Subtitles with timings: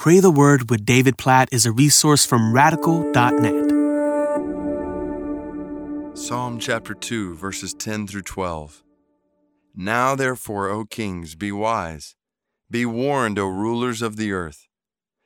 [0.00, 3.68] Pray the Word with David Platt is a resource from radical.net.
[6.16, 8.82] Psalm chapter 2, verses 10 through 12.
[9.76, 12.16] Now therefore, O kings, be wise.
[12.70, 14.68] Be warned, O rulers of the earth.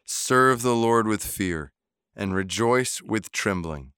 [0.05, 1.71] Serve the Lord with fear,
[2.17, 3.93] and rejoice with trembling.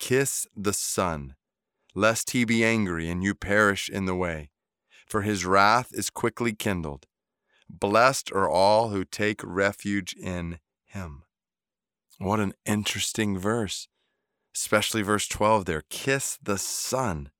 [0.00, 1.36] Kiss the Son,
[1.94, 4.50] lest he be angry and you perish in the way,
[5.06, 7.06] for his wrath is quickly kindled.
[7.72, 11.22] Blessed are all who take refuge in him.
[12.18, 13.88] What an interesting verse,
[14.54, 15.82] especially verse 12 there.
[15.88, 17.30] Kiss the Son.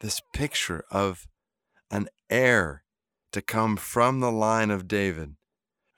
[0.00, 1.26] This picture of
[1.90, 2.84] an heir
[3.32, 5.34] to come from the line of David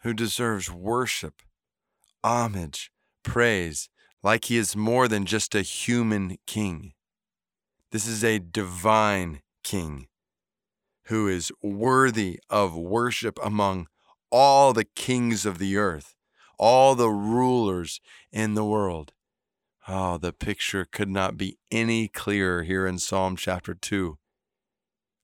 [0.01, 1.43] who deserves worship,
[2.25, 2.91] homage,
[3.23, 3.91] praise,
[4.23, 6.95] like he is more than just a human king.
[7.93, 10.07] This is a divine king
[11.07, 13.87] who is worthy of worship among
[14.31, 16.15] all the kings of the earth,
[16.59, 18.01] all the rulers
[18.33, 19.13] in the world.
[19.89, 24.19] Oh, the picture could not be any clearer here in Psalm chapter 2.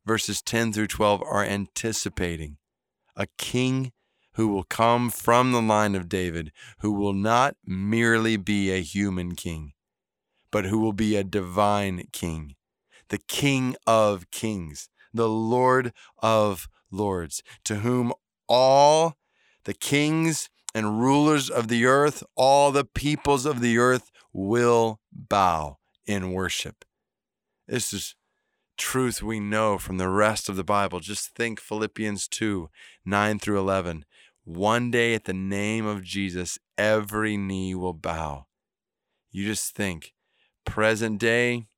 [0.05, 2.58] Verses 10 through 12 are anticipating
[3.16, 3.92] a king
[4.34, 9.34] who will come from the line of David, who will not merely be a human
[9.34, 9.72] king,
[10.50, 12.55] but who will be a divine king,
[13.08, 18.12] the King of kings, the Lord of lords, to whom
[18.48, 19.16] all
[19.64, 25.78] the kings and rulers of the earth, all the peoples of the earth will bow
[26.06, 26.84] in worship.
[27.69, 28.14] This is
[28.77, 31.00] truth we know from the rest of the Bible.
[31.00, 32.69] Just think Philippians 2
[33.04, 34.04] 9 through 11.
[34.44, 38.47] One day at the name of Jesus, every knee will bow.
[39.30, 40.12] You just think,
[40.64, 41.69] present day,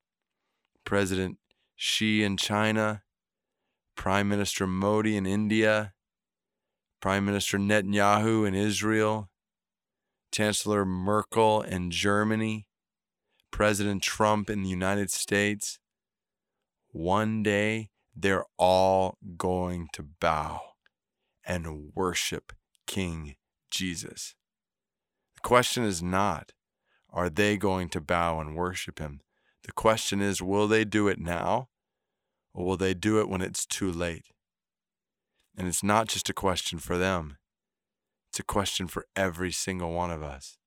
[0.83, 1.37] President
[1.75, 3.03] Xi in China,
[4.05, 5.91] Prime Minister Modi in India,
[7.01, 9.31] Prime Minister Netanyahu in Israel,
[10.31, 12.67] Chancellor Merkel in Germany,
[13.49, 15.79] President Trump in the United States.
[16.91, 20.61] One day they're all going to bow
[21.43, 22.53] and worship
[22.85, 23.37] King
[23.71, 24.35] Jesus.
[25.33, 26.51] The question is not,
[27.11, 29.21] are they going to bow and worship him?
[29.63, 31.69] The question is, will they do it now
[32.55, 34.27] or will they do it when it's too late?
[35.57, 37.37] And it's not just a question for them,
[38.29, 40.57] it's a question for every single one of us.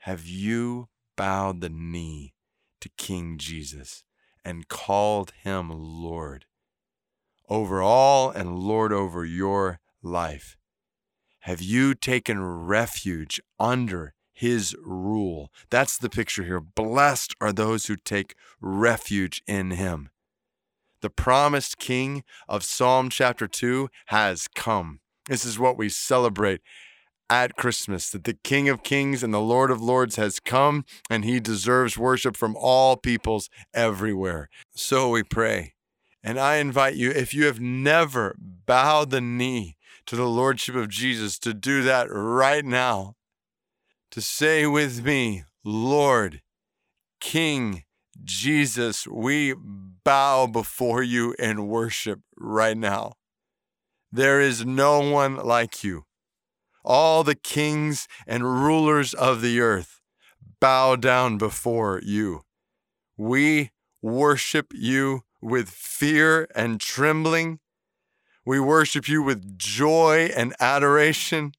[0.00, 2.34] Have you bowed the knee
[2.80, 4.02] to King Jesus
[4.44, 6.46] and called him Lord
[7.48, 10.56] over all and Lord over your life?
[11.40, 15.50] Have you taken refuge under his rule?
[15.70, 16.60] That's the picture here.
[16.60, 20.10] Blessed are those who take refuge in him.
[21.02, 25.00] The promised king of Psalm chapter 2 has come.
[25.26, 26.60] This is what we celebrate
[27.30, 31.24] at Christmas that the King of Kings and the Lord of Lords has come and
[31.24, 34.48] he deserves worship from all peoples everywhere.
[34.74, 35.74] So we pray.
[36.22, 40.88] And I invite you, if you have never bowed the knee to the Lordship of
[40.88, 43.14] Jesus, to do that right now.
[44.10, 46.42] To say with me, Lord,
[47.20, 47.84] King,
[48.24, 49.54] Jesus, we
[50.04, 53.14] bow before you in worship right now.
[54.12, 56.04] There is no one like you.
[56.84, 60.00] All the kings and rulers of the earth
[60.60, 62.42] bow down before you.
[63.16, 63.70] We
[64.02, 67.60] worship you with fear and trembling.
[68.44, 71.52] We worship you with joy and adoration.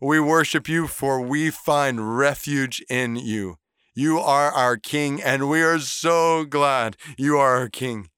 [0.00, 3.56] We worship you for we find refuge in you.
[3.98, 8.10] You are our King, and we are so glad you are our King.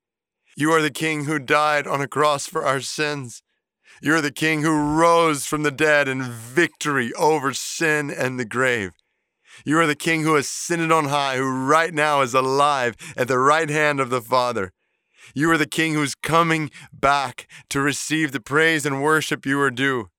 [0.54, 3.42] You are the King who died on a cross for our sins.
[4.02, 8.90] You're the King who rose from the dead in victory over sin and the grave.
[9.64, 13.38] You are the King who ascended on high, who right now is alive at the
[13.38, 14.72] right hand of the Father.
[15.34, 19.70] You are the King who's coming back to receive the praise and worship you are
[19.70, 20.10] due.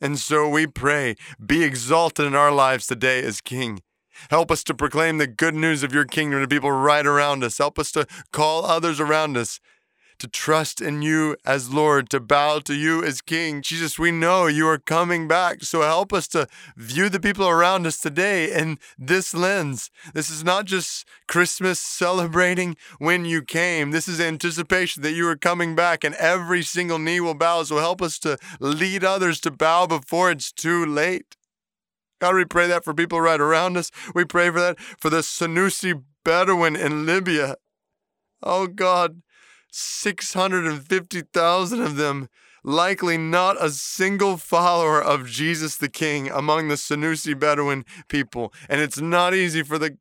[0.00, 1.16] And so we pray,
[1.46, 3.82] be exalted in our lives today as King.
[4.30, 7.58] Help us to proclaim the good news of your kingdom to people right around us.
[7.58, 9.60] Help us to call others around us
[10.18, 13.62] to trust in you as Lord, to bow to you as King.
[13.62, 15.62] Jesus, we know you are coming back.
[15.64, 16.46] So help us to
[16.76, 19.90] view the people around us today in this lens.
[20.14, 23.90] This is not just Christmas celebrating when you came.
[23.90, 27.62] This is anticipation that you are coming back and every single knee will bow.
[27.64, 31.36] So help us to lead others to bow before it's too late.
[32.24, 33.90] God, we pray that for people right around us.
[34.14, 35.92] We pray for that for the Senussi
[36.24, 37.56] Bedouin in Libya.
[38.42, 39.20] Oh God,
[39.70, 42.30] 650,000 of them
[42.62, 48.54] likely not a single follower of Jesus the King among the Sanusi Bedouin people.
[48.70, 49.98] And it's not easy for the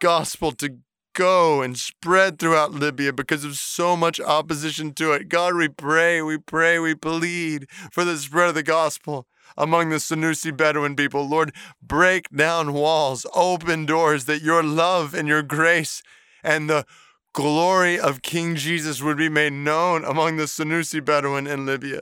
[0.00, 0.78] gospel to
[1.20, 5.28] go and spread throughout Libya because of so much opposition to it.
[5.28, 9.96] God, we pray, we pray, we plead for the spread of the gospel among the
[9.96, 11.28] Sanusi Bedouin people.
[11.28, 11.52] Lord,
[11.82, 16.02] break down walls, open doors that your love and your grace
[16.42, 16.86] and the
[17.34, 22.00] glory of King Jesus would be made known among the Sanusi Bedouin in Libya.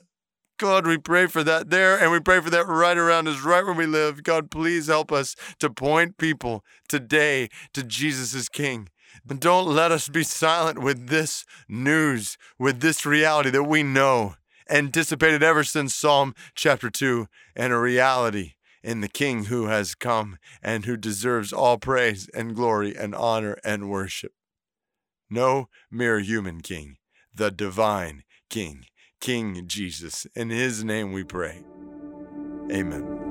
[0.61, 3.65] God, we pray for that there, and we pray for that right around us, right
[3.65, 4.23] where we live.
[4.23, 8.89] God, please help us to point people today to Jesus as King.
[9.29, 14.35] And don't let us be silent with this news, with this reality that we know,
[14.71, 20.39] anticipated ever since Psalm chapter 2, and a reality in the King who has come
[20.63, 24.33] and who deserves all praise and glory and honor and worship.
[25.31, 26.97] No mere human king,
[27.35, 28.87] the divine King,
[29.21, 30.27] King Jesus.
[30.35, 31.65] In his name we pray.
[32.71, 33.28] Amen.